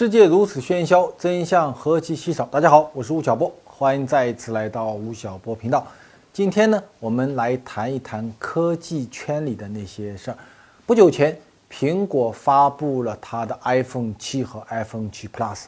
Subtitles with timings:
[0.00, 2.46] 世界如此喧嚣，真相何其稀少。
[2.46, 5.86] 大家好，我是吴晓波，欢迎再一次来到吴晓波频道。
[6.32, 10.38] 今天呢，我们来谈一谈科技圈里的那些事儿。
[10.86, 11.38] 不久前，
[11.70, 15.64] 苹果发布了它的 iPhone 七和 iPhone 七 Plus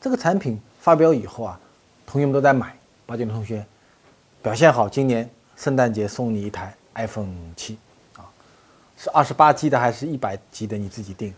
[0.00, 1.60] 这个产品发表以后啊，
[2.04, 2.76] 同学们都在买。
[3.06, 3.64] 八九的同学
[4.42, 7.78] 表现好，今年圣诞节送你一台 iPhone 七
[8.16, 8.26] 啊，
[8.96, 10.76] 是二十八 G 的还是一百 G 的？
[10.76, 11.32] 你自己定。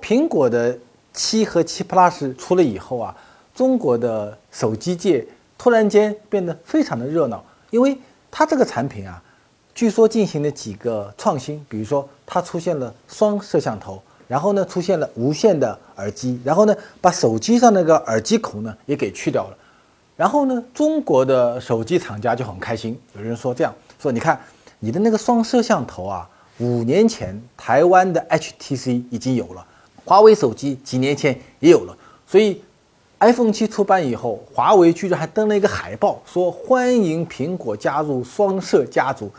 [0.00, 0.78] 苹果的。
[1.12, 3.14] 七和七 Plus 出了以后啊，
[3.54, 5.26] 中国的手机界
[5.58, 7.96] 突然间变得非常的热闹，因为
[8.30, 9.22] 它这个产品啊，
[9.74, 19.56] 据说进行了几个创新，比如说它出现了双摄像头，然后呢出现了无线的耳机，然后呢把手机上那个耳机孔呢也给去掉了，
[20.16, 24.40] 然后呢中国的手机厂家就很开心，有人说这样说，你看
[24.80, 29.66] 你的那个双摄像头啊，五年前台湾的 HTC 已经有了。
[30.04, 32.60] 华为手机几年前也有了，所以
[33.20, 39.30] iPhone 七出版以后，华为居然还登了一个海报，说欢迎苹果加入双摄家族。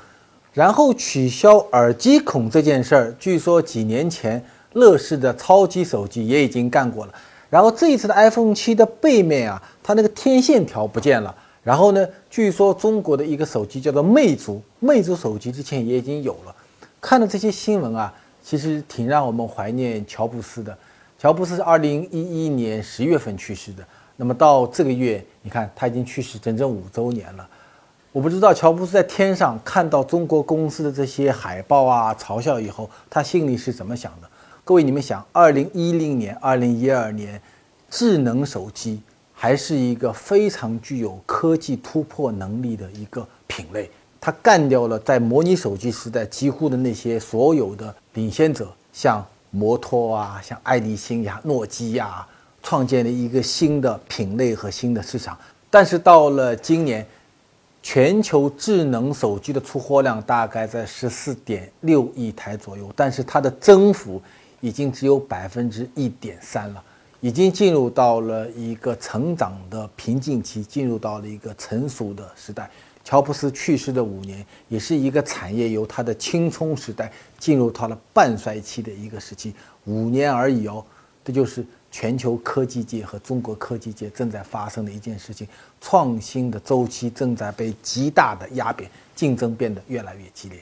[0.54, 4.42] 然后取消耳机孔这件事儿，据说几年前
[4.74, 7.14] 乐视的超级手机也已经干过了。
[7.50, 11.36] 然后这一次的 iPhone 七的背面啊，它那个天线条不见了。
[11.62, 16.56] 然后呢，据说中国的一个手机叫做魅族，魅族手机之前也已经有了。
[17.02, 18.14] 看了这些新闻啊。
[18.44, 20.78] 其实挺让我们怀念乔布斯的。
[21.18, 23.84] 乔布斯是二零一一年十月份去世的。
[24.18, 27.48] 那么到这个月，你看他已经去世整整五周年了。
[28.12, 34.30] 我不知道乔布斯在天上看到中国公司的这些海报啊、嘲笑以后，他心里是怎么想的？
[34.64, 37.42] 各位，你们想，二零一零年、二零一二年，
[37.90, 39.02] 智能手机
[39.34, 43.90] 还是一个非常具有科技突破能力的一个品类。
[44.22, 52.26] 它干掉了在模拟手机时代几乎的那些所有的领先者，像摩托啊，像爱立信呀、诺基亚，
[52.62, 55.38] 创建了一个新的品类和新的市场。
[55.70, 57.06] 但是到了今年，
[57.82, 64.22] 全球智能手机的出货量大概在十四点六亿台左右，但是它的增幅
[64.62, 66.84] 已经只有百分之一点三了，
[67.20, 72.70] 已经进入到了一个成长的瓶颈期，进入到了一个成熟的时代。
[73.04, 79.54] 乔布斯去世的五年，也是一个产业由他的青葱时代进入到了半衰期的一个时期。
[79.86, 80.84] 五年而已哦，
[81.24, 85.48] 这就是全球科技界和中国科技界正在发生的一件事情。
[85.82, 90.60] 创新的周期正在被极大的压扁，竞争变得越来越激烈。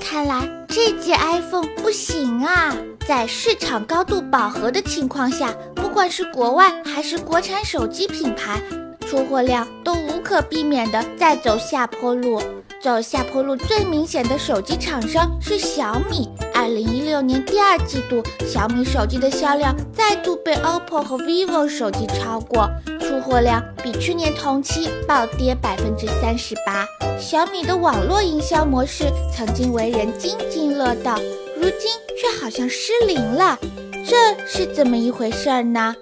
[0.00, 2.74] 看来这届 iPhone 不行啊！
[3.06, 8.60] 在市场高度饱和的情况下，不管是国外还是国产手机品牌。
[9.08, 12.42] 出货量都无可避免的在走下坡路，
[12.78, 16.28] 走下坡路最明显的手机厂商是小米。
[16.54, 22.68] 二零一六年第二季度，小米手机的销量再度被 OPPO 和 vivo 手机超过，
[23.00, 26.86] 出货量比去年同期暴跌百分之三十八。
[27.18, 29.04] 小米的网络营销模式
[29.34, 31.16] 曾经为人津津乐道，
[31.56, 31.90] 如今
[32.20, 33.58] 却好像失灵了，
[34.06, 35.94] 这是怎么一回事儿呢？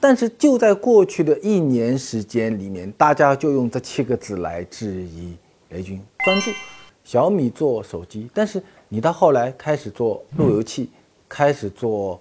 [0.00, 5.36] 但是就在过去的一年时间里面，大家就用这七个字来质疑
[5.68, 6.50] 雷军专注。
[7.04, 10.88] 小米做手机，但是你到后来开始做路由器，
[11.28, 12.18] 开始做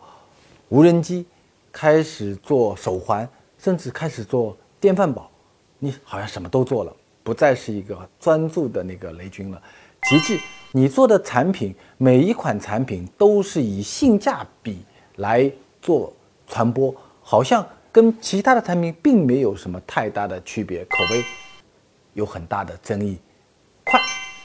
[0.67, 1.25] 无人机，
[1.72, 5.29] 开始做手环，甚至开始做电饭煲，
[5.78, 9.61] 你好像什么都做了，不再是一个专注的那个雷军了。
[10.09, 10.38] 其次，
[10.73, 14.79] 你做的产品每一款产品都是以性价比
[15.17, 15.50] 来
[15.81, 16.11] 做
[16.47, 16.94] 传播。
[17.29, 21.23] 好像跟其他的产品并没有什么太大的区别，口碑
[22.16, 23.19] 有很大的争议。
[23.85, 24.00] 快，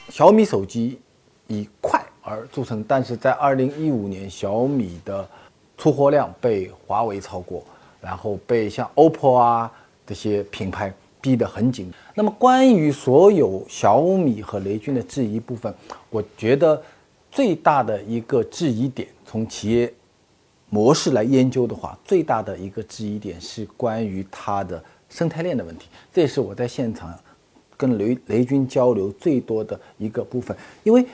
[0.09, 0.99] 小米手机
[1.47, 5.27] 以快而著称，但是在二零一五年，小米的
[5.79, 7.63] 出货量被华为超过，
[7.99, 9.71] 然后被像 OPPO 啊
[10.05, 11.91] 这些品牌逼得很紧。
[12.13, 15.73] 那么，关于所有小米和雷军的质疑部分，
[16.11, 16.79] 我觉得
[17.31, 19.91] 最大的一个质疑点，从企业。
[20.69, 25.87] 模式来研究的话，最大的一个质疑点是关于它的生态链的问题。
[26.11, 27.17] 这也是我在现场
[27.77, 30.57] 跟雷雷军交流最多的一个部分。
[30.83, 31.05] 因为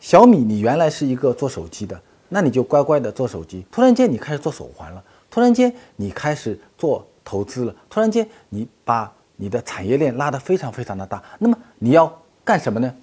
[0.00, 1.98] 小米，你原来是一个做手机的，
[2.28, 3.64] 那你就乖乖的做手机。
[3.70, 11.22] 突然间你开始做手环了，突然间你开始做投资了，突然间你把你的产业链拉得非常非常的大。
[11.38, 12.94] 那么你要干什么呢？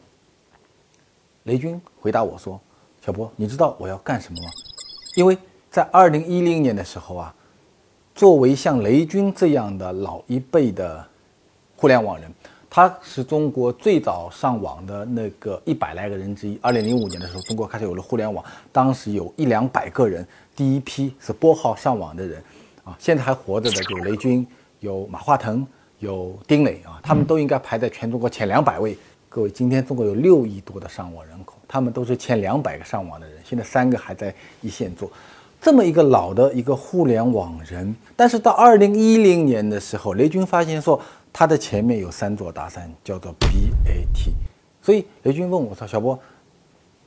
[1.44, 2.60] 雷军回答我说
[3.04, 4.52] ：“小波，你知道我要干什么吗？
[5.16, 5.36] 因为。”
[5.74, 7.34] 在二零一零年的时候啊，
[8.14, 11.04] 作为像雷军这样的老一辈的
[11.76, 12.32] 互联网人，
[12.70, 16.60] 他是中国最早上网的那个一百来个人之一。
[16.62, 20.24] 二零零五年的时候，中国开始有了互联网，当时有一两百个人
[20.56, 22.40] 第一批是拨号上网的人
[22.84, 24.46] 啊，现在还活着的有雷军、
[24.80, 25.66] 有马化腾、
[25.98, 28.96] 有丁磊啊，他们都应该排在全中国前两百位。
[29.28, 34.32] 各位，今天中国有六亿多的上网人口，他们都是前两百个上网的人，现在三个还在
[34.62, 35.12] 一线做。
[35.64, 41.00] 这么一个老的一个互联网人，但是到二零一零年的时候，雷军发现说
[41.32, 44.34] 他的前面有三座大山，叫做 BAT。
[44.82, 46.20] 所以雷军问我说：“小波，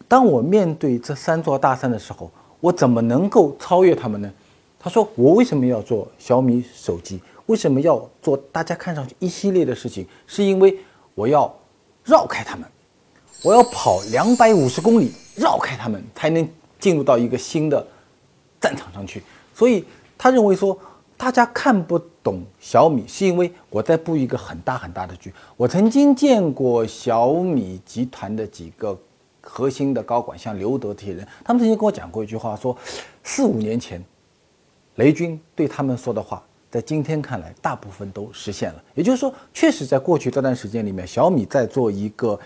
[0.08, 4.32] 当我面对这三座大山的时候，我怎么能够超越他们呢？”
[4.81, 7.20] 他说：“我为什么要做小米手机？
[7.44, 10.06] 为什么要做大家看上去一系列的事情？
[10.26, 10.75] 是因为
[11.14, 11.55] 我要
[12.05, 12.67] 绕开他们，
[13.43, 16.49] 我要跑两百五十公里绕开他们，才能
[16.81, 17.87] 进入到一个新的。”
[18.67, 19.23] 战场上去，
[19.55, 19.85] 所以
[20.19, 20.77] 他认为说，
[21.17, 25.33] 大家看不懂小米，是因为我在布一个很大很大的局。
[25.57, 28.99] 我曾经见过小米集团的几个
[29.41, 32.77] 核心的高管，像刘德这些人，他们曾经跟我讲过一句话，说
[33.23, 34.05] 四五年前，
[34.97, 38.83] 雷军对他们说的话，在今天看来，大部分都实现了。
[38.97, 42.37] 也就是说，确实在过去这段时间里面，小米在做一个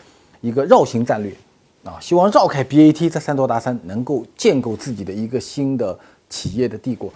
[0.43, 1.35] 一个绕行战略。
[1.85, 5.99] 啊，希望绕开 BAT 这三座大山，能够建构自己的一个新的
[6.29, 7.11] 企业的帝国。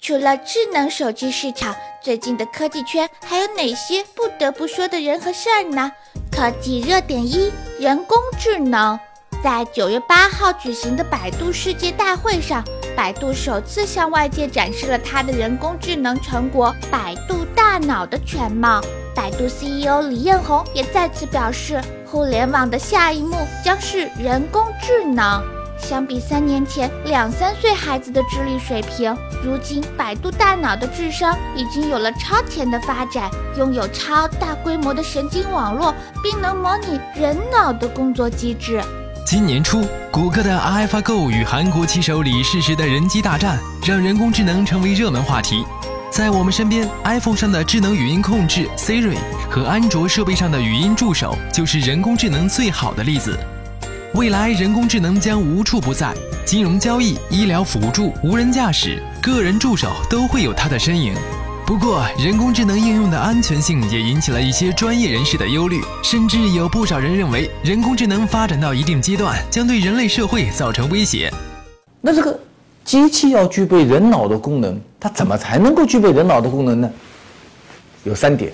[0.00, 5.90] 除了智能手机市场，最近的科技圈还有哪些不得不说的人和事儿呢？
[6.30, 8.98] 科技热点一：人工智能。
[9.44, 12.64] 在九月八号举行的百度世界大会上，
[12.96, 18.80] 百度首次向外界展示了它的人工智能成果——百度大脑的全貌。
[19.14, 21.78] 百度 CEO 李彦宏也再次表示。
[22.16, 25.44] 互联网的下一幕将是人工智能。
[25.78, 29.14] 相比三年前两三岁孩子的智力水平，
[29.44, 38.82] 如今百度大脑的智商已经有了超前的发展，拥有超大规模的神经网络，并能模拟人脑的工作机制。
[39.26, 45.62] 今年初，谷歌的 AlphaGo 与韩国棋手李世石的人机大战，让人工智能成为热门话题。
[46.10, 49.18] 在我们身边，iPhone 上的智能语音控制 Siri
[49.50, 53.38] 和安卓设备上的语音助手，就是人工智能最好的例子。
[54.14, 56.14] 未来人工智能将无处不在，
[56.44, 61.14] 金融交易、医疗辅助、无人驾驶、个人助手都会有它的身影。
[61.66, 71.32] 不过，人工智能应用的安全性也引起了一些专业人士的忧虑，甚至有不少人认为，人工智能发展到一定阶段，将对人类社会造成威胁。
[72.00, 72.38] 那这个？
[72.84, 76.88] 机器要具备人脑的功能，它怎么才能够具备人脑的功能呢？
[78.04, 78.52] 有三点，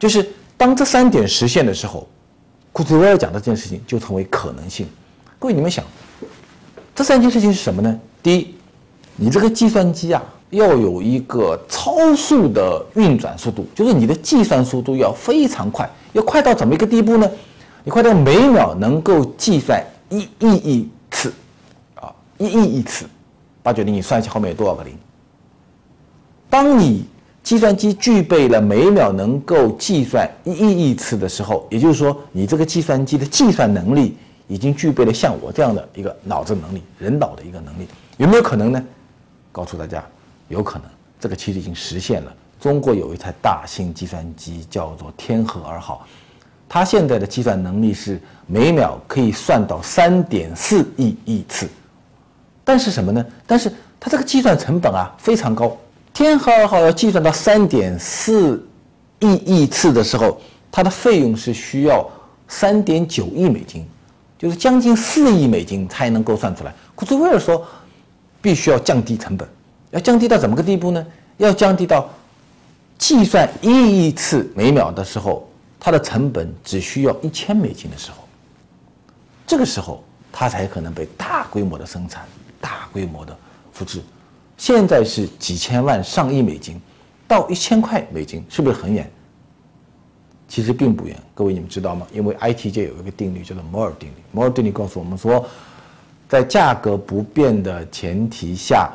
[0.00, 0.26] 就是
[0.56, 2.08] 当这三点实现的时候，
[2.72, 4.88] 库兹韦尔讲的这件事情就成为可能性。
[5.38, 5.84] 各位，你们想，
[6.94, 8.00] 这三件事情是什么呢？
[8.22, 8.54] 第一，
[9.14, 17.30] 你这个计算机啊，要有一个超速的运转速度，就是你的计算速度要非常快，要快到怎么一个地步呢？
[17.84, 21.30] 你快到每秒能够计算一亿亿次，
[21.94, 23.06] 啊，一亿亿次。
[23.62, 24.96] 八九零，你算一下后面有多少个零？
[26.48, 27.04] 当你
[27.42, 34.16] 计算机具备了每秒能够计算一亿亿次的时候，也就是说，你这个计算机的计算能力
[34.46, 37.88] 已经具备了像我这样的一个脑子能力，人脑的一个能力，
[38.18, 38.84] 有没有可能呢？
[39.50, 40.04] 告诉大家，
[40.48, 40.88] 有可能，
[41.18, 42.32] 这个其实已经实现了。
[42.60, 46.06] 中国有一台大型计算机叫做天河二号，
[46.68, 51.66] 它现在的计算能力是每秒可以算到三点四亿亿次。
[52.62, 53.24] 但是什么呢？
[53.46, 55.74] 但是它这个计算成本啊非常高。
[56.20, 58.62] 天河二号要计算到三点四
[59.20, 60.38] 亿亿次的时候，
[60.70, 62.06] 它的费用是需要
[62.46, 63.88] 三点九亿美金，
[64.38, 66.74] 就是将近四亿美金才能够算出来。
[66.94, 67.66] 库兹韦尔说，
[68.42, 69.48] 必须要降低成本，
[69.92, 71.06] 要降低到怎么个地步呢？
[71.38, 72.06] 要降低到
[72.98, 73.70] 计算一
[74.06, 75.48] 亿次每秒的时候，
[75.80, 78.28] 它的成本只需要一千美金的时候，
[79.46, 82.26] 这个时候它才可能被大规模的生产。
[82.60, 83.34] 大规模的
[83.72, 84.02] 复制，
[84.60, 86.78] 现在是几千万、上亿美金，
[87.26, 89.10] 到一千块美金，是不是很远？
[90.46, 91.16] 其实并不远。
[91.32, 92.06] 各位，你们知道吗？
[92.12, 94.14] 因为 IT 界有一个定律，叫做摩尔定律。
[94.30, 95.48] 摩尔定律告诉我们说，
[96.28, 98.90] 在价格不变的前提下，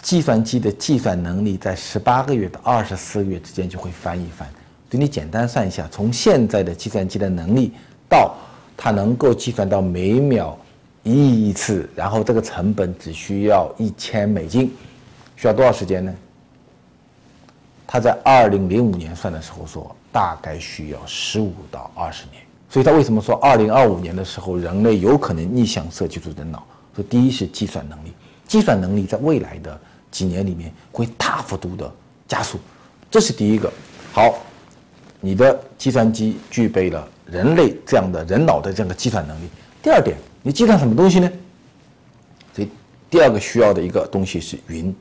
[0.00, 4.48] 计算机的计算能力在十八个月到二十四个月之间就会翻一番。
[4.88, 7.72] 所以你简单算一下，从现在的计算机的能力
[8.08, 8.32] 到
[8.76, 10.56] 它能够计算到每秒。
[11.06, 14.74] 一亿次，然后这个成本只需要一千美金，
[15.36, 16.12] 需要多少时间呢？
[17.86, 22.42] 他在二零零五年算的时候说，大概需要十五到二十年。
[22.68, 26.66] 所以他为什么说二零二五年的时候，人类有可能逆向设计出人脑？
[26.96, 28.12] 说第一是计算能力，
[28.48, 31.88] 计算能力在未来的几年里面会大幅度的
[32.26, 32.58] 加速，
[33.08, 33.72] 这是第一个。
[34.12, 34.34] 好，
[35.20, 39.48] 你的计算机具备了人类这样的人脑的这样的计算能力。
[39.80, 40.16] 第二点。
[40.46, 41.28] 你计算什么东西呢？
[42.54, 42.68] 所以
[43.10, 44.94] 第二个需要的一个东西是云，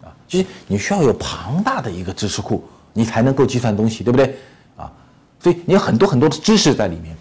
[0.00, 2.62] 啊，就是你需要有庞大的一个知识库，
[2.92, 4.36] 你才能够计算东西，对不对？
[4.76, 4.88] 啊，
[5.40, 7.16] 所以你有很多很多的知识在里面。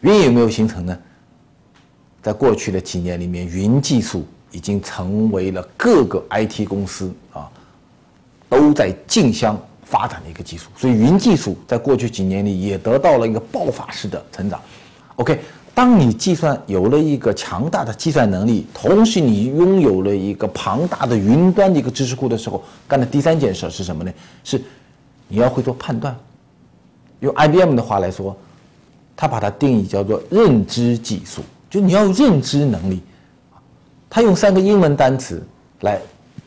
[0.00, 0.98] 云有没有形成呢？
[2.22, 7.50] 在过去的几年里面，云技术已经成为了各个 IT 公司啊
[8.48, 10.70] 都在竞相发展的一个技术。
[10.74, 14.58] 所以云技术在过去几年里也得到了一个爆发式的成长。
[15.16, 15.38] OK。
[15.80, 24.12] 当你计算有了一个强大的计算能力，同时你拥有了一个庞大的云端的一个知识库的时候，干的第三件事是什么呢？
[24.44, 24.60] 是
[25.26, 26.14] 你要会做判断。
[27.20, 28.36] 用 IBM 的话来说，
[29.16, 33.00] 他把它定义叫做认知技术，就你要有认知能力。
[34.10, 35.42] 他用三个英文单词
[35.80, 35.98] 来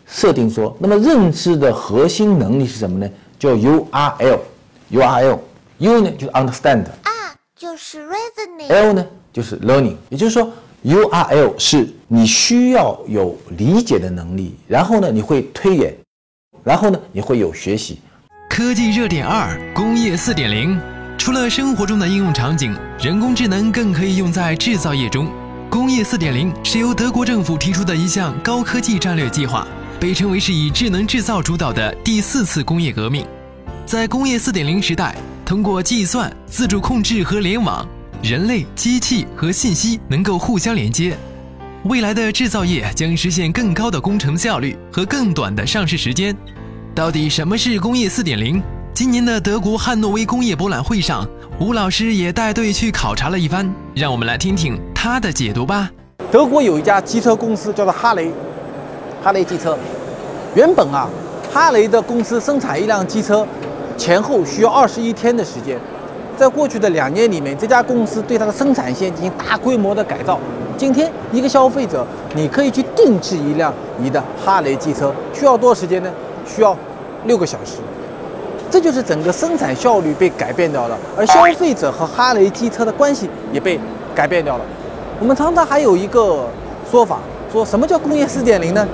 [0.05, 3.09] 设定说，那么认知的核心能力是什么呢？
[3.39, 6.85] 叫 URL，URL，U 呢就是 understand。
[7.55, 8.67] 就是 reasoning。
[8.67, 10.49] L 呢，就是 learning，也就是说
[10.85, 15.93] ，URL 是你需要有理解的能力，然后呢，你会推演，
[16.63, 17.97] 然后呢，你会有学习。
[18.47, 20.79] 科技热点二：工业四点零。
[21.17, 25.27] 除了生活中的应用场景，人工智能更可以用在制造业中。
[25.69, 29.67] 工业四点零是由德国政府提出的一项高科技战略计划，
[29.99, 33.25] 被称为是以智能制造主导的第四次工业革命。
[33.85, 35.15] 在工业四点零时代。
[35.45, 37.85] 通过计算、自主控制和联网，
[38.23, 41.13] 人类、机器和信息能够互相连接。
[41.83, 46.33] 未来的制造业将实现更高的工程效率和更短的上市时间。
[46.95, 48.63] 到底什么是工业四点零？
[48.93, 51.27] 今年的德国汉诺威工业博览会上，
[51.59, 55.91] 吴老师也带队去考察了一番，让我们来听听他的解读吧。
[56.31, 58.31] 德国有一家机车公司叫做哈雷，
[59.21, 59.77] 哈雷机车。
[60.55, 61.09] 原本啊，
[61.51, 63.45] 哈雷的公司生产一辆机车。
[63.97, 65.77] 前后需要二十一天的时间，
[66.37, 70.39] 在过去的两年里面，这家公司对它的生产线进行大规模的改造。
[70.75, 76.11] 今天，一个消费者你可以去定制一辆你的哈雷机车，需要多少时间呢？
[76.45, 76.75] 需要
[77.25, 77.77] 六个小时。
[78.71, 83.79] 这就是整个生产效率被改变掉了，而消费者和哈雷机车的关系也被
[84.15, 84.65] 改变掉了。
[85.19, 86.47] 我们常常还有一个
[86.89, 87.19] 说法，
[87.51, 88.87] 说什么叫工业四点零呢？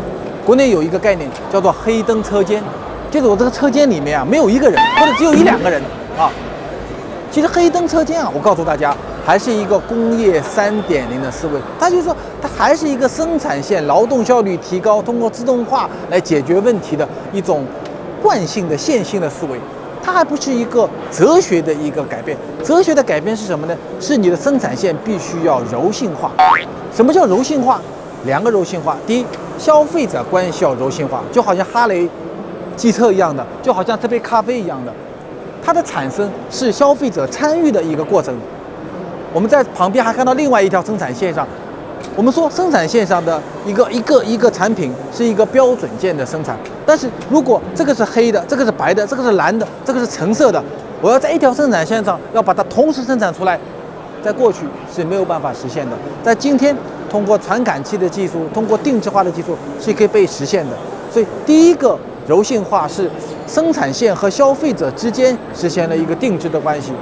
[0.46, 2.62] 国内有一个概念叫做黑灯车间。
[3.10, 5.81] 就是我这个车间里面啊，没有一个人，或者只有一两个人
[6.15, 6.29] 啊。
[7.39, 8.93] 其实黑灯车间啊，我告诉大家，
[9.25, 11.53] 还是一个工业三点零的思维。
[11.79, 17.65] 它就是说，它还是一个生产线劳动效率提高，通过自动化来解决问题的一种
[18.22, 19.58] 惯性的线性的思维。
[20.03, 22.38] 它还不是一个哲学的一个改变。
[22.62, 23.77] 哲学的改变是什么呢？
[24.01, 26.31] 是你的生产线必须要柔性化。
[26.93, 27.79] 什么叫柔性化？
[28.25, 28.98] 两个柔性化。
[29.08, 29.25] 第一，
[29.58, 32.10] 消费者关系要柔性化，就好像哈雷。
[32.75, 34.93] 机车一样的，就好像这杯咖啡一样的，
[35.63, 38.36] 它的产生是消费者参与的一个过程。
[39.34, 41.48] 我们在旁边还看到另外一条生产线上，
[42.16, 50.63] 我们说生产线上的一个一个一个产品是一个标准件的生产，但是如果这个是黑的，这个是白的，这个是蓝的，这个是橙色的，
[51.01, 53.60] 我要在一条生产线上要把它同时生产出来，
[54.24, 56.75] 在过去是没有办法实现的，在今天
[57.10, 60.72] 通过传感器的技术，通过定制化的技术是可以被实现的。
[61.12, 61.98] 所以第一个。
[62.28, 63.10] 柔性化是
[63.50, 66.94] 生产线和消费者之间实现了一个定制的关系。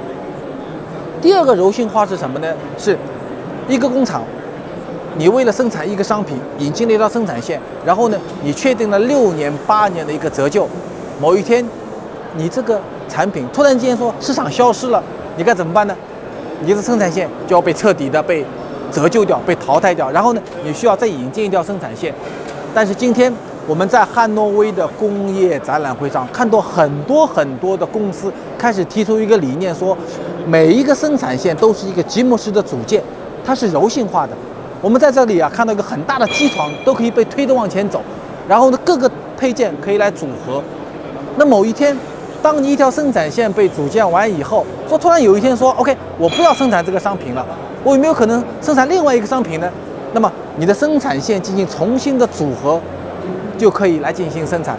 [1.20, 2.48] 第二个柔性化是什么呢？
[2.78, 2.96] 是
[3.68, 4.22] 一个工厂，
[5.18, 10.66] 你为了生产一个商品，引进了一条生产线，然后呢，你确定了六年、八年的一个折旧。
[11.20, 11.62] 某一天，
[12.34, 15.02] 你这个产品突然间说市场消失了，
[15.36, 15.94] 你该怎么办呢？
[16.62, 18.42] 你的生产线就要被彻底的被
[18.90, 22.14] 折旧掉、被淘汰掉，然后呢，你需要再引进一条生产线。
[22.74, 23.30] 但是今天。
[23.68, 29.94] 我们在汉诺威的工业展览会上看到很多很多的公司开始提出一个理念，说
[30.46, 33.02] 每一个生产线都是一个积木式的组件，
[33.44, 34.32] 它是柔性化的。
[34.80, 38.00] 我们在这里啊看到一个很大的机床，都可以被推着往前走，
[38.48, 40.62] 然后呢各个配件可以来组合。
[41.36, 41.94] 那某一天，
[42.40, 47.44] 当你一条生产线被组建完以后，说突然有一天说 OK，我不要生产这个商品了，
[47.84, 49.70] 我有没有可能生产另外一个商品呢？
[50.14, 52.80] 那么你的生产线进行重新的组合。
[53.58, 54.78] 就可以来进行生产。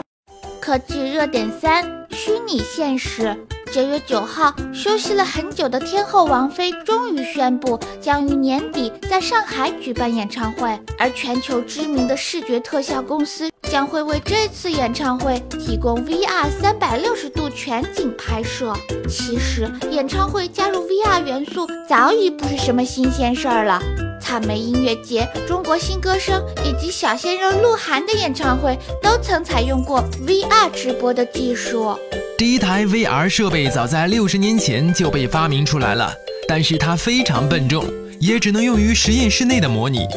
[0.61, 3.35] 科技热点三：虚拟现实。
[3.71, 18.73] 九月九号，休息了很久的天后王菲终于宣布，将于年底在上海举办演唱会，而全球知名的视觉特效公司将会为这次演唱会提供 VR 三百六十度全景拍摄。
[19.07, 23.81] 其实，演唱会加入 VR 元素早已不是什么新鲜事儿了。
[24.19, 31.95] 草莓音乐节、中国新歌声以及小鲜肉鹿晗的演唱会都曾采用过 VR 直播的技术。
[32.37, 36.11] 第一台 VR 设备早在六十年前就被发明出来了，
[36.47, 37.85] 但是它非常笨重，
[38.19, 40.07] 也只能用于实验室内的模拟。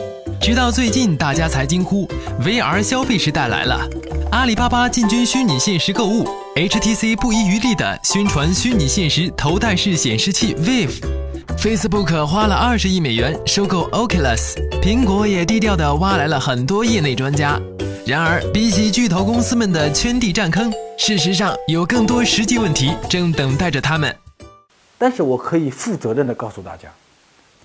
[0.43, 2.05] 直到最近，大家才惊呼
[2.41, 3.89] VR 消费时代来了。
[4.33, 17.61] 阿里巴巴进军虚拟现实购物，HTC 不遗余力地宣传虚拟现实头戴式显示器 Vive，Facebook 花了二十亿美元收购 Oculus，苹果也低调地挖来了很多业内专家。
[18.05, 24.13] 然而，比起巨头公司们的圈地占坑，事实上有更多实际问题正等待着他们。
[24.99, 26.89] 但是我可以负责任地告诉大家，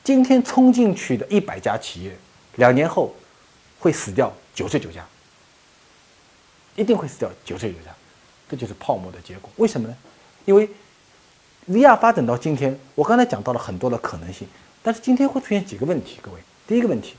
[0.03, 2.15] 今天冲进去的一百家企业，
[2.57, 3.15] 两年后
[3.79, 5.03] 会死掉九十九家，
[6.75, 7.95] 一定会死掉九十九家，
[8.49, 9.49] 这就是泡沫的结果。
[9.55, 9.95] 为什么呢？
[10.45, 10.69] 因为
[11.69, 14.47] VR 发展到今天，我刚才讲到了很多的可能性，
[14.81, 16.19] 但是今天会出现几个问题。
[16.21, 17.15] 各位，第一个问题，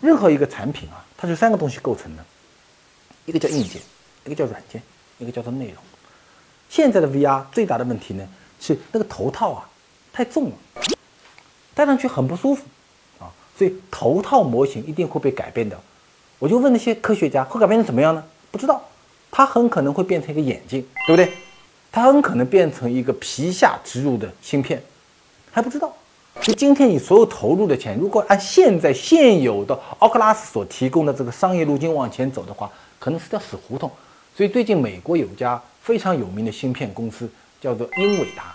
[0.00, 2.24] 任何一个产品啊，它是三个东西构成的，
[3.24, 3.80] 一个叫硬件，
[4.24, 4.82] 一个叫软件，
[5.18, 5.82] 一个叫做内容。
[6.68, 8.28] 现在的 VR 最大的问题呢，
[8.60, 9.68] 是那个头套啊
[10.12, 10.56] 太重了，
[11.74, 12.64] 戴上去很不舒服，
[13.58, 15.76] 所以头套模型一定会被改变的。
[16.38, 18.22] 我就问那些科学家，会改变成怎么样呢？
[18.52, 18.80] 不知道，
[19.32, 21.32] 它很可能会变成一个眼镜，对不对？
[21.90, 24.80] 它很可能变成一个皮下植入的芯片，
[25.50, 25.92] 还不知道。
[26.40, 33.90] 就今天你所有投入的钱，如果按现在现有的奥克拉斯所提供的这个商业路径往前走的话，可能是条死胡同。
[34.36, 37.28] 所以最近美国有家非常有名的芯片公司
[37.60, 38.54] 叫做英伟达，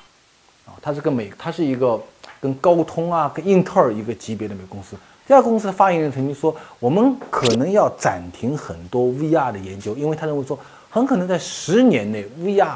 [0.65, 2.01] 啊，它是个美，它是一个
[2.43, 4.97] 跟高通啊、跟英特尔一个级别的美公司。
[5.25, 10.59] 这家公司的发言人曾经说，我们可能要暂停很多 VR 的研究，因为他认为说，
[10.89, 12.75] 很可能在十年内 VR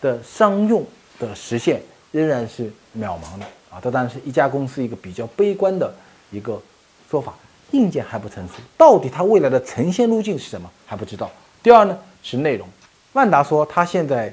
[0.00, 0.86] 的商用
[1.18, 1.82] 的实现
[2.12, 3.44] 仍然是渺茫的。
[3.68, 5.92] 啊，这当然是一家公司一个比较悲观的
[6.30, 6.62] 一个
[7.10, 7.34] 说法。
[7.72, 11.28] 硬件还不成熟，到底它未来的呈现路径是什么还不知道。
[11.62, 12.66] 第二呢是内容，
[13.14, 14.32] 万达说它现在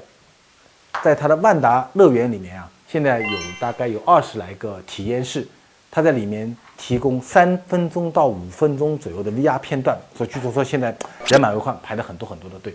[1.02, 5.46] 在它的万达乐园里面啊，现在有大概有二十来个体验室，
[5.90, 9.98] 它在里面提供三分钟到五分钟左右的 VR 片段。
[10.16, 12.74] 所以据说说现在人满为患，排了很多很多的队。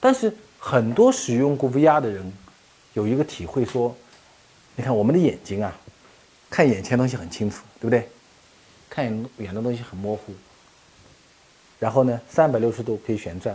[0.00, 2.32] 但是很多使用过 VR 的人
[2.94, 3.94] 有一个体会说。
[4.76, 5.72] 你看我们的眼睛啊，
[6.50, 8.08] 看眼前东西很清楚，对不对？
[8.88, 9.04] 看
[9.36, 10.32] 远的东西很模糊。
[11.78, 13.54] 然后呢，三百六十度可以旋转，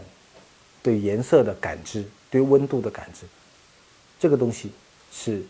[0.83, 3.25] 对颜色的感知，对温度的感知，
[4.19, 4.71] 这个东西
[5.11, 5.43] 是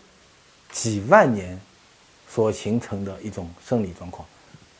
[0.71, 1.60] 几万年
[2.29, 4.27] 所形成的一种生理状况。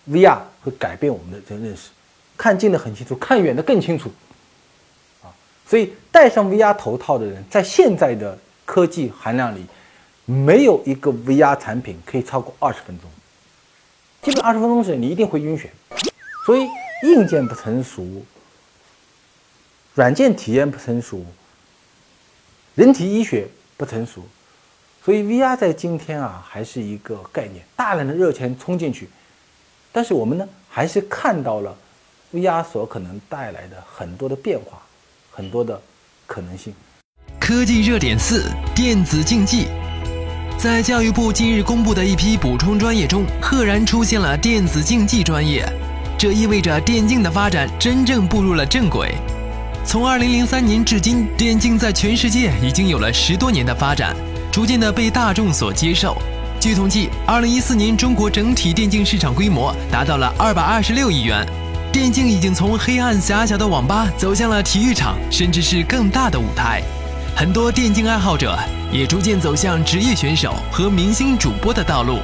[0.10, 1.89] VR 会改变我们的这个认识，
[2.38, 4.12] 看近的很清楚，看远的更清楚。
[5.23, 5.30] 啊，
[5.67, 9.65] 所以戴上 VR 头套的人，在现在的科技含量里。
[10.32, 13.10] 没有一个 VR 产品可以超过二十分钟，
[14.21, 15.65] 基本二十分钟时你一定会晕眩。
[16.45, 16.67] 所以
[17.02, 18.06] 硬件不成熟，
[19.95, 21.25] 软件体验不成熟，
[22.75, 24.21] 人体医学不成熟，
[25.03, 29.09] 所以 VR 在今天啊还是一个概念，大量的热钱冲进去，
[29.91, 31.75] 但是我们呢还是看到了
[32.33, 34.81] VR 所可能带来的很多的变化，
[35.31, 35.81] 很多的
[36.27, 36.73] 可能性。
[37.39, 39.67] 科技热点四：电子竞技。
[40.57, 45.65] 在教育部近日公布的一批补充专业中，赫然出现了电子竞技专业，
[46.17, 49.15] 这意味着电竞的发展真正步入了正轨。
[49.85, 54.13] 从2003年至今，电竞在全世界已经有了十多年的发展，
[54.51, 56.17] 逐渐的被大众所接受。
[56.59, 61.47] 据统计，2014年中国整体电竞市场规模达到了226亿元，
[61.91, 66.81] 电竞已经从黑暗狭小的网吧走向了体育场，甚至是更大的舞台。
[67.35, 68.59] 很多电竞爱好者
[68.91, 72.19] 也逐渐走向职业选手和明星主播的道路。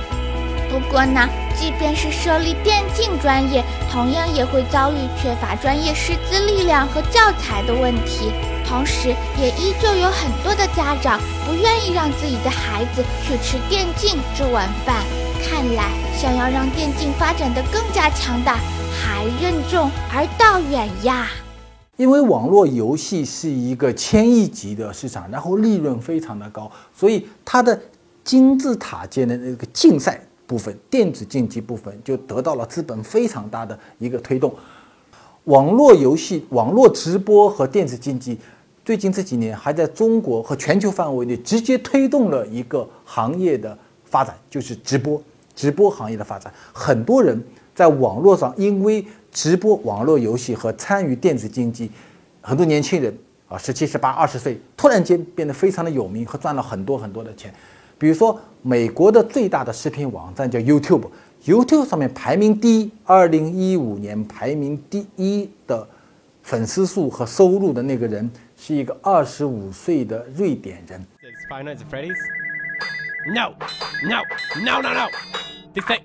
[0.69, 8.31] 不过呢，即便是设立电竞专业，同样也会遭遇缺乏专业师资力量和教材的问题。
[8.67, 15.03] 同时，也依旧有很多的家长不愿意让自己的孩子去吃电竞这碗饭。
[15.43, 18.57] 看来，想要让电竞发展的更加强大，
[18.91, 21.27] 还任重而道远呀。
[21.97, 27.79] 因为网络游戏是一个千亿级的市场，然后利润非常的高，所以它的
[28.23, 34.53] 金字塔尖的那个竞赛部分、电子竞技部分就得到了资本非常大的一个推动。
[35.45, 38.37] 网络游戏、网络直播和电子竞技，
[38.85, 45.19] 最近这几年还在中国和全球范围内直接推动了一个行业的发展，就是直播、
[45.55, 46.53] 直播行业的发展。
[46.71, 47.43] 很多人
[47.73, 51.89] 在网络上因为直播网络游戏和参与电子竞技，
[52.41, 53.11] 很多年轻人
[53.49, 57.51] 啊，十七、十八、二十岁，突然间变得非常的有名和赚了很多很多的钱。
[57.97, 65.87] 比如说，美国的最大的视频网站叫 YouTube，YouTube 上面排名第一，二零一五年排名第一的
[66.43, 68.29] 粉丝数和收入的那个人
[68.65, 70.99] 是一个二十五岁的瑞典人。
[73.27, 73.53] No,
[74.09, 74.23] no,
[74.65, 75.07] no, no, no.
[75.75, 76.01] They say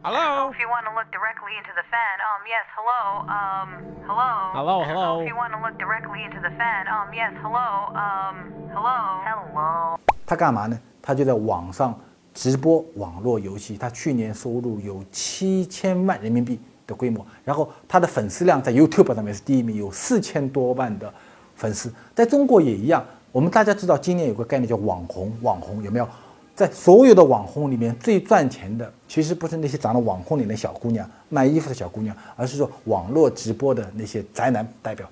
[0.00, 0.50] Hello.
[0.50, 3.68] If you want to look directly into the fan, um, yes, hello, um,
[4.06, 4.52] hello.
[4.54, 5.20] Hello, hello.
[5.20, 9.20] If you want to look directly into the fan, um, yes, hello, um, hello.
[9.26, 10.00] Hello.
[10.24, 10.80] 他干嘛呢？
[11.02, 11.94] 他就在网上
[12.32, 21.12] 直播网络游戏，他去年收入有七千万人民币的规模，然后他的粉丝量在 YouTube 上面是第一名，有四千多万的
[21.58, 21.92] 粉丝。
[22.14, 26.08] 在中国也一样，我们大家知道今年有个概念叫网红，网红有没有？
[26.56, 35.08] 在所有的网红里面，最赚钱的其实不是那些长得网红脸的小姑娘、卖衣服的小姑娘，而是说网络直播的那些宅男代表。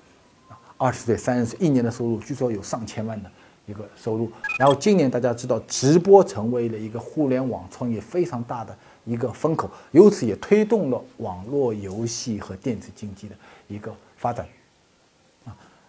[0.79, 3.31] 二十岁、三十岁，一年的收入据说有上千万的
[3.65, 4.29] 一个收入。
[4.59, 13.35] 然后今年大家知道，直播成为了一个互联网创业非常大的一个风口，由此也推动了网络游戏和电子竞技的
[13.67, 14.45] 一个发展。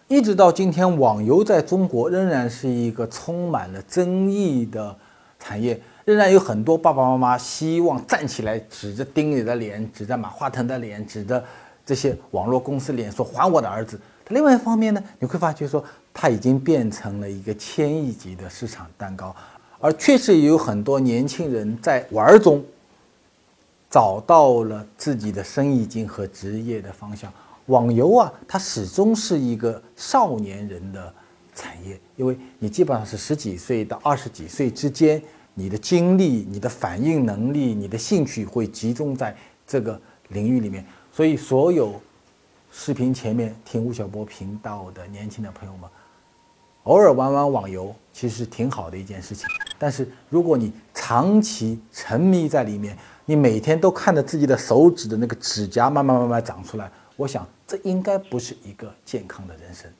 [0.09, 4.93] 一直到今天，网游在中国仍然是一个充满了争议的
[5.37, 11.43] 产业，仍然有很多爸爸妈妈希望站起来，指着丁磊的脸，指着马化腾的脸，指着
[11.85, 19.35] 这些网络公司脸说：“还我的儿子。”另外一方面呢，你会发觉说，它已经变成了一个千亿级的市场蛋糕，
[19.79, 22.65] 而确实也有很多年轻人在玩中
[23.91, 27.31] 找到了自己的生意经和职业的方向。
[27.69, 31.11] 网游啊，它始终是一个少年人的
[31.55, 35.19] 产业，因为你基本上是十几岁到二十几岁之间，
[35.55, 41.99] 你的精力、你的反应能力、你的兴趣会集中在这个领域里面，所以所有。
[42.71, 45.89] 视频前面听吴晓波频道的年轻的朋友们，
[46.83, 49.47] 偶尔玩玩网游其实挺好的一件事情。
[49.79, 59.91] 但是如果你长期沉迷在里面，你每天都看着自己的手指的那个指甲慢慢慢慢长出来，我想这应该不是一个健康的人生。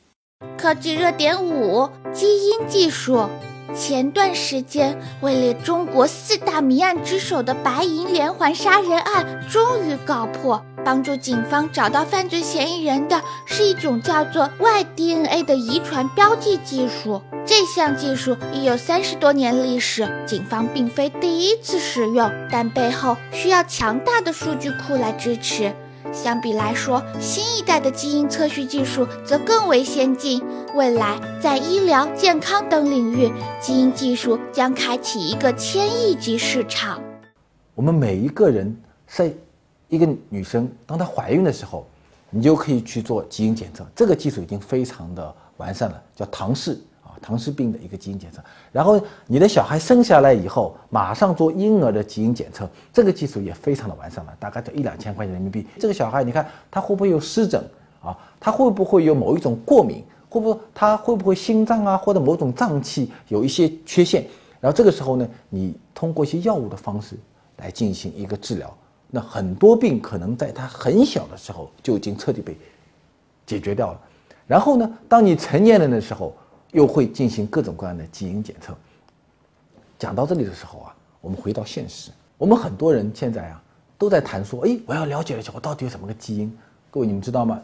[0.58, 3.28] 科技热点五：基因技术。
[3.76, 10.64] 前段时间位列中国四大谜案之首的白银连环杀人案终于告破。
[10.86, 17.22] 帮助警方找到犯罪嫌疑人的是一种叫做 Y DNA 的遗传标记技术。
[17.46, 25.76] 这项技术已有三十多年历史，警方并非第一次使用，但背后需要强大的数据库来支持。
[26.14, 30.44] 相比来说，新一代的基因测序技术则更为先进。
[30.76, 37.02] 未来在医疗、健康等领域，基因技术将开启一个千亿级市场。
[37.76, 38.76] 我们每一个人
[39.08, 39.34] 在。
[39.92, 41.84] 一个女生，当她怀孕的时候，
[42.30, 43.84] 你就可以去做基因检测。
[43.96, 46.80] 这个技术已经非常的完善了，叫唐氏，
[47.22, 48.42] 唐氏病的一个基因检测。
[48.72, 55.66] 然后你的小孩生下来以后，马上做婴儿的基因检测，这个技术也非常的完善了，大概就一两千块钱人民币。
[55.80, 57.64] 这个小孩，你看他会不会有湿疹
[58.02, 58.18] 啊？
[58.40, 60.04] 他会不会有某一种过敏？
[60.30, 64.26] 会不会他会不会心脏啊或者某种脏器有一些缺陷？
[64.60, 67.16] 然后这个时候呢，你通过一些药物的方式
[67.58, 68.72] 来进行一个治疗。
[69.12, 72.56] 那很多病可能在他很小的时候就已经彻底被
[73.48, 74.00] 解决掉了，
[74.46, 76.32] 然后呢，当你成年人的时候，
[76.72, 78.76] 又会进行各种各样的基因检测。
[79.98, 83.62] 讲到这里的时候啊，我们回到现实，我们很多人现在啊
[83.98, 86.56] 都在谈说，哎，我要了解了解我到底有什么个基因。
[86.90, 87.60] 各位你们知道吗？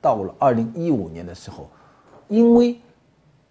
[0.00, 1.68] 到了二零一五年的时候，
[2.28, 2.78] 因为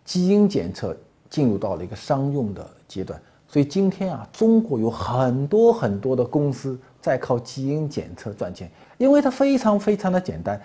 [0.05, 0.97] 基因检测
[1.29, 6.79] 进入到了一个商用的阶段，所以今天啊，中国有很多很多的公司。
[7.01, 10.61] 在靠基因检测赚钱，因为它非常非常的简单，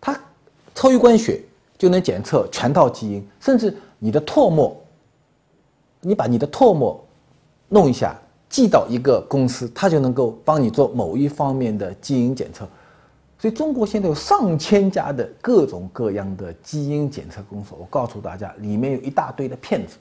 [0.00, 0.16] 它
[0.72, 1.42] 抽一管血
[1.76, 4.76] 就能检测全套基因，甚至你的唾沫，
[6.00, 7.04] 你把你的唾沫
[7.68, 8.16] 弄一下，
[8.48, 12.68] 寄到一个公司，它就能够帮你做某一方面的基因检测。
[13.38, 19.96] 所以中国现在有上千家的各种各样的基因检测公司，我告诉大家，里面有一大堆的骗子。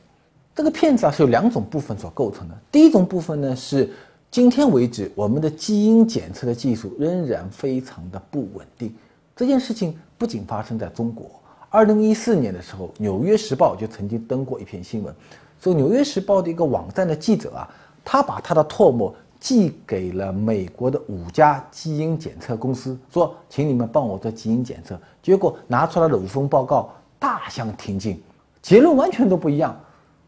[0.55, 3.89] 这个骗子啊是有两种部分所构成的，第一种部分呢是。
[4.31, 8.91] 今天为止，我们的基因检测的技术仍然非常的不稳定。
[9.35, 11.29] 这件事情不仅发生在中国，
[11.73, 15.11] 二零一四年的时候，《纽约时报》就曾经登过一篇新闻，
[15.59, 17.67] 说《纽约时报》的一个网站的记者啊，
[18.05, 24.95] 他把他的唾沫寄给了美国的五家基因检测公司，说请你们帮我做基因检测。
[25.23, 28.21] 结果拿出来的五份报告大相庭径，
[28.61, 29.75] 结论完全都不一样，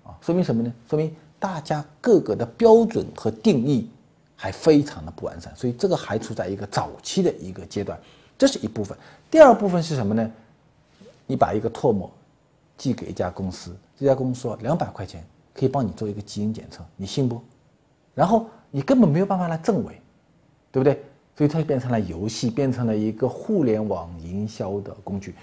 [0.04, 0.74] 啊，说明什么呢？
[0.90, 3.88] 说明大家各个的标准和定义。
[4.38, 7.98] 还非常的不完善，所以这个还处在一个早期的一个阶段，
[8.38, 8.96] 这是一部分。
[9.32, 10.30] 第二部分是什么呢？
[11.28, 12.12] 你把一个唾沫
[12.78, 17.42] 寄给一家公司，这家公司说两百块钱可以帮你做一个基因检测，你信不？
[18.14, 20.02] 然后你根本没有办法来证伪，
[20.72, 21.04] 对不对？
[21.38, 25.36] 所以它就变成了游戏，变成了一个互联网营销的工具。